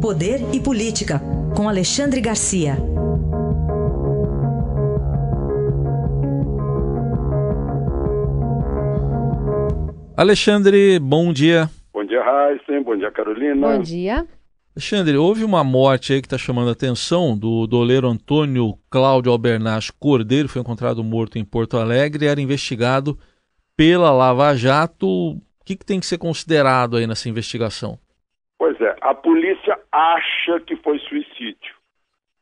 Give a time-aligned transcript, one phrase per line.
[0.00, 1.20] Poder e Política,
[1.56, 2.76] com Alexandre Garcia.
[10.16, 11.68] Alexandre, bom dia.
[11.92, 12.80] Bom dia, Raíssen.
[12.84, 13.76] Bom dia, Carolina.
[13.76, 14.24] Bom dia.
[14.76, 19.90] Alexandre, houve uma morte aí que está chamando a atenção do doleiro Antônio Cláudio Albernaz
[19.90, 23.18] Cordeiro, foi encontrado morto em Porto Alegre, era investigado
[23.76, 25.08] pela Lava Jato.
[25.08, 27.98] O que, que tem que ser considerado aí nessa investigação?
[28.58, 31.74] Pois é, a polícia acha que foi suicídio,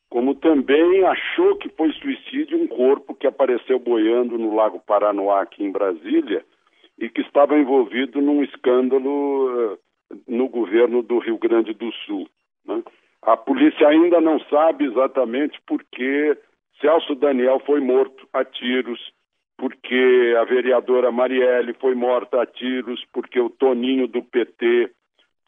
[0.09, 5.65] como também achou que foi suicídio um corpo que apareceu boiando no Lago Paranoá, aqui
[5.65, 6.45] em Brasília,
[6.99, 9.79] e que estava envolvido num escândalo uh,
[10.27, 12.29] no governo do Rio Grande do Sul.
[12.65, 12.83] Né?
[13.23, 16.37] A polícia ainda não sabe exatamente por que
[16.81, 19.01] Celso Daniel foi morto a tiros,
[19.59, 24.91] porque a vereadora Marielle foi morta a tiros, porque o Toninho do PT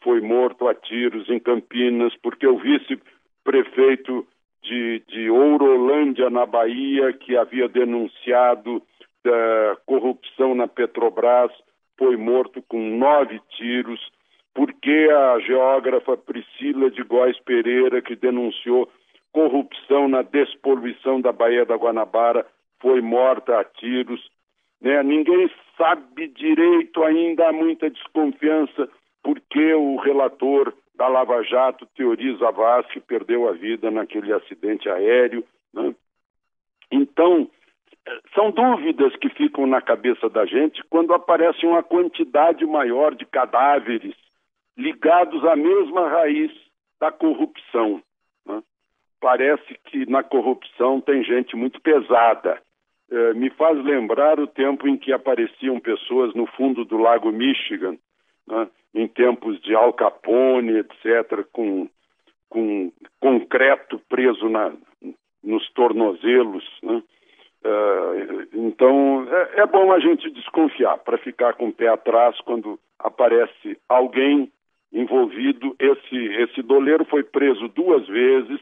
[0.01, 4.27] foi morto a tiros em Campinas, porque o vice-prefeito
[4.63, 8.81] de, de Ourolândia, na Bahia, que havia denunciado
[9.23, 11.51] da corrupção na Petrobras,
[11.97, 13.99] foi morto com nove tiros
[14.53, 18.91] porque a geógrafa Priscila de Góes Pereira, que denunciou
[19.31, 22.45] corrupção na despoluição da Baía da Guanabara,
[22.81, 24.19] foi morta a tiros.
[24.81, 25.01] Né?
[25.03, 28.89] Ninguém sabe direito ainda, há muita desconfiança,
[29.29, 35.43] porque o relator da Lava Jato, Teoriza Vaz, que perdeu a vida naquele acidente aéreo.
[35.71, 35.93] Né?
[36.91, 37.47] Então,
[38.33, 44.15] são dúvidas que ficam na cabeça da gente quando aparece uma quantidade maior de cadáveres
[44.75, 46.51] ligados à mesma raiz
[46.99, 48.01] da corrupção.
[48.47, 48.63] Né?
[49.21, 52.59] Parece que na corrupção tem gente muito pesada.
[53.11, 57.95] É, me faz lembrar o tempo em que apareciam pessoas no fundo do Lago Michigan,
[58.49, 58.67] né?
[58.93, 61.87] em tempos de Al Capone, etc., com,
[62.49, 64.73] com concreto preso na,
[65.43, 66.65] nos tornozelos.
[66.81, 67.03] Né?
[67.63, 72.79] É, então, é, é bom a gente desconfiar para ficar com o pé atrás quando
[72.97, 74.51] aparece alguém
[74.91, 75.75] envolvido.
[75.79, 78.59] Esse, esse doleiro foi preso duas vezes,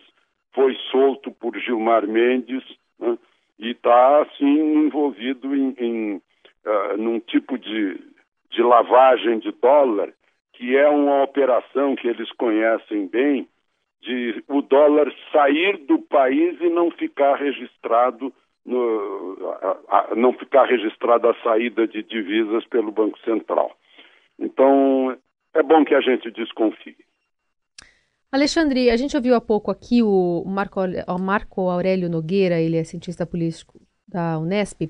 [0.54, 2.64] foi solto por Gilmar Mendes
[3.00, 3.18] né,
[3.60, 6.16] e está, assim, envolvido em, em
[6.66, 8.00] uh, num tipo de,
[8.50, 10.10] de lavagem de dólar,
[10.54, 13.48] que é uma operação que eles conhecem bem,
[14.02, 18.32] de o dólar sair do país e não ficar registrado
[18.66, 19.78] no, a,
[20.12, 23.76] a, não ficar registrada a saída de divisas pelo Banco Central.
[24.38, 25.18] Então,
[25.54, 26.96] é bom que a gente desconfie.
[28.32, 32.84] Alexandre, a gente ouviu há pouco aqui o Marco, o Marco Aurélio Nogueira, ele é
[32.84, 34.82] cientista político da Unesp,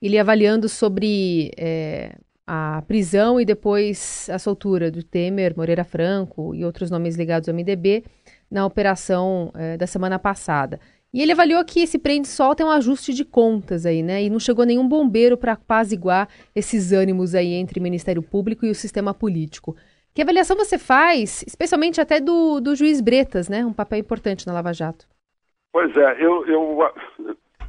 [0.00, 2.16] ele avaliando sobre é,
[2.50, 7.54] a prisão e depois a soltura do Temer, Moreira Franco e outros nomes ligados ao
[7.54, 8.04] MDB
[8.50, 10.80] na operação é, da semana passada.
[11.12, 14.22] E ele avaliou que esse prende-sol é um ajuste de contas aí, né?
[14.22, 18.70] E não chegou nenhum bombeiro para apaziguar esses ânimos aí entre o Ministério Público e
[18.70, 19.76] o sistema político.
[20.14, 23.64] Que avaliação você faz, especialmente até do, do juiz Bretas, né?
[23.64, 25.06] Um papel importante na Lava Jato.
[25.70, 26.78] Pois é, eu, eu,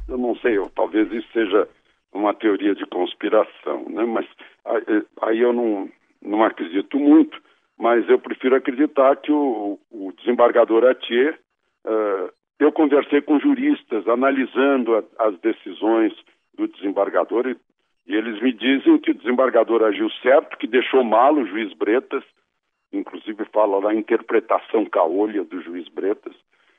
[0.08, 1.68] eu não sei, eu, talvez isso seja
[2.12, 4.04] uma teoria de conspiração, né?
[4.04, 4.26] Mas
[5.22, 5.88] aí eu não,
[6.22, 7.40] não acredito muito,
[7.78, 11.38] mas eu prefiro acreditar que o, o desembargador Atier,
[11.86, 16.12] uh, eu conversei com juristas analisando a, as decisões
[16.54, 17.56] do desembargador e,
[18.06, 22.24] e eles me dizem que o desembargador agiu certo, que deixou mal o juiz Bretas,
[22.92, 26.34] inclusive fala da interpretação caolha do juiz Bretas,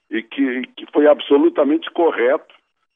[0.09, 2.53] e que, que foi absolutamente correto,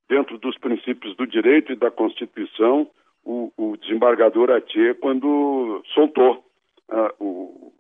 [0.08, 2.88] dentro dos princípios direito e da Constituição,
[3.26, 6.46] o, o desembargador Atier quando soltou
[6.90, 7.74] uh, o,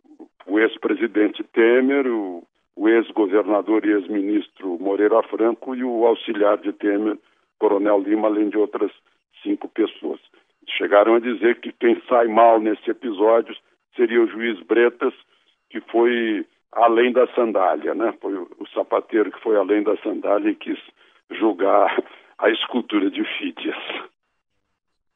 [0.46, 2.44] o ex-presidente Temer, o,
[2.76, 7.18] o ex-governador e ex-ministro Moreira Franco e o auxiliar de Temer,
[7.58, 8.92] Coronel Lima, além de outras
[9.42, 10.20] cinco pessoas.
[10.68, 13.56] Chegaram a dizer que quem sai mal nesse episódio
[13.96, 15.14] seria o juiz Bretas,
[15.70, 18.14] que foi além da sandália, né?
[18.20, 20.80] Foi o sapateiro que foi além da sandália e quis
[21.32, 21.96] julgar
[22.40, 23.78] a escultura de Fídias.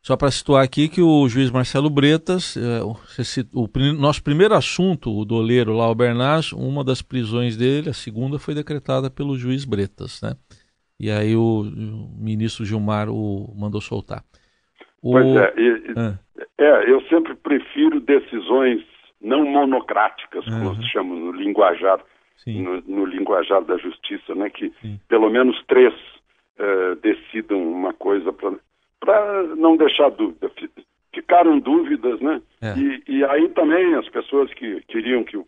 [0.01, 3.67] Só para situar aqui que o juiz Marcelo Bretas, é, o,
[3.99, 5.95] nosso primeiro assunto, o doleiro lá, o
[6.55, 10.31] uma das prisões dele, a segunda foi decretada pelo juiz Bretas, né?
[10.99, 14.23] E aí o, o ministro Gilmar o mandou soltar.
[15.01, 15.11] O...
[15.11, 16.65] Pois é, e, é.
[16.65, 18.83] é, eu sempre prefiro decisões
[19.21, 21.99] não monocráticas, como se chama no linguajar,
[22.47, 24.49] no, no, linguajar da justiça, né?
[24.49, 24.99] Que Sim.
[25.09, 25.93] pelo menos três
[26.59, 30.51] uh, decidam uma coisa para não deixar dúvida.
[31.13, 32.41] Ficaram dúvidas, né?
[32.61, 32.77] É.
[32.77, 35.47] E, e, aí também as pessoas que queriam que o,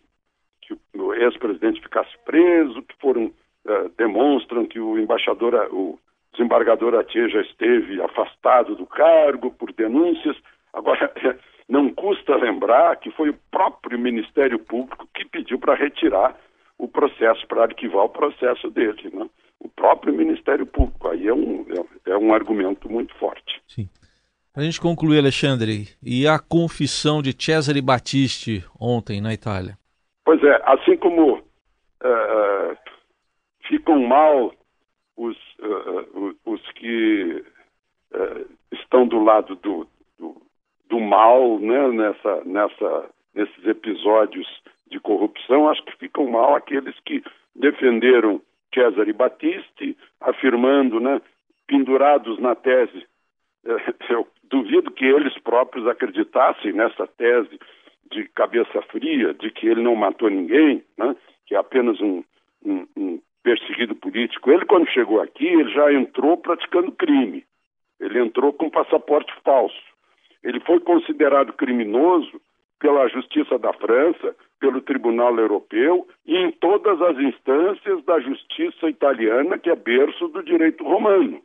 [0.62, 5.98] que o ex-presidente ficasse preso, que foram uh, demonstram que o embaixador, o
[6.32, 10.36] desembargador Atier já esteve afastado do cargo por denúncias.
[10.72, 11.12] Agora,
[11.68, 16.36] não custa lembrar que foi o próprio Ministério Público que pediu para retirar
[16.78, 19.28] o processo, para arquivar o processo dele, né?
[19.60, 21.08] O próprio Ministério Público.
[21.08, 21.66] Aí é um,
[22.06, 23.60] é, é um argumento muito forte.
[23.66, 23.88] Sim.
[24.52, 29.78] Para a gente concluir, Alexandre, e a confissão de Cesare Battisti ontem na Itália?
[30.24, 32.76] Pois é, assim como uh,
[33.66, 34.52] ficam mal
[35.16, 37.42] os, uh, os que
[38.14, 39.86] uh, estão do lado do,
[40.18, 40.42] do,
[40.88, 44.46] do, mal né, nessa, nessa, nesses episódios
[44.90, 47.24] de corrupção, acho que ficam mal aqueles que
[47.56, 48.42] defenderam
[48.74, 51.20] Cesare Battisti, afirmando, né,
[51.66, 53.06] pendurados na tese
[54.10, 57.58] eu duvido que eles próprios acreditassem nessa tese
[58.10, 61.16] de cabeça fria, de que ele não matou ninguém, né?
[61.46, 62.22] que é apenas um,
[62.64, 64.50] um, um perseguido político.
[64.50, 67.44] Ele, quando chegou aqui, ele já entrou praticando crime.
[67.98, 69.80] Ele entrou com passaporte falso.
[70.42, 72.40] Ele foi considerado criminoso
[72.78, 79.58] pela Justiça da França, pelo Tribunal Europeu e em todas as instâncias da Justiça italiana,
[79.58, 81.42] que é berço do direito romano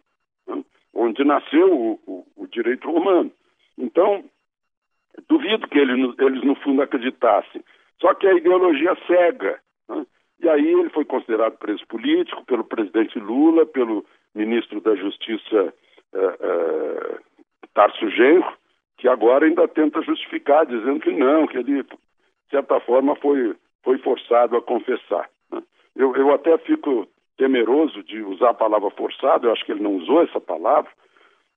[0.97, 3.31] onde nasceu o, o, o direito romano.
[3.77, 4.23] Então,
[5.29, 7.63] duvido que ele, eles, no fundo, acreditassem.
[8.01, 9.59] Só que a ideologia cega.
[9.87, 10.05] Né?
[10.39, 14.03] E aí ele foi considerado preso político pelo presidente Lula, pelo
[14.33, 15.73] ministro da Justiça
[16.13, 17.19] uh, uh,
[17.73, 18.51] Tarso Genro,
[18.97, 21.85] que agora ainda tenta justificar, dizendo que não, que ele,
[22.47, 25.29] de certa forma, foi, foi forçado a confessar.
[25.51, 25.61] Né?
[25.95, 27.07] Eu, eu até fico
[27.37, 30.89] temeroso de usar a palavra forçado, eu acho que ele não usou essa palavra,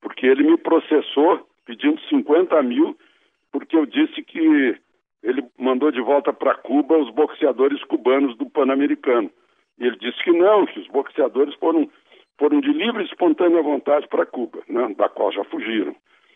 [0.00, 2.96] porque ele me processou pedindo 50 mil,
[3.52, 4.76] porque eu disse que
[5.22, 9.30] ele mandou de volta para Cuba os boxeadores cubanos do Pan-Americano.
[9.78, 11.88] E ele disse que não, que os boxeadores foram,
[12.38, 15.94] foram de livre e espontânea vontade para Cuba, né, da qual já fugiram.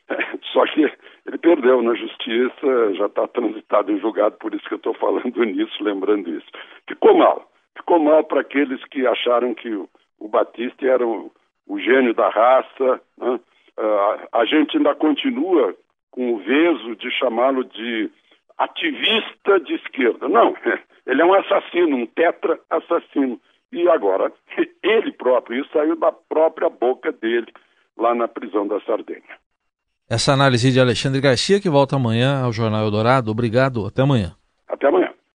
[0.52, 0.82] só que
[1.26, 5.42] ele perdeu na justiça, já está transitado em julgado, por isso que eu estou falando
[5.44, 6.46] nisso, lembrando isso.
[6.86, 9.88] Ficou mal ficou mal para aqueles que acharam que o,
[10.28, 11.30] Batista era o,
[11.66, 13.00] o, gênio da raça.
[13.18, 13.40] Né?
[13.78, 15.74] Uh, a gente ainda continua
[16.10, 18.10] com o veso de chamá-lo de
[18.56, 20.28] ativista de esquerda.
[20.28, 20.56] Não,
[21.06, 23.40] ele é um assassino, um tetra assassino.
[23.72, 24.32] E agora,
[24.82, 27.52] ele próprio, isso saiu da própria boca dele
[27.96, 29.43] lá na prisão da Sardenha.
[30.08, 33.30] Essa análise de Alexandre Garcia, que volta amanhã ao Jornal Eldorado.
[33.30, 34.36] Obrigado, até amanhã.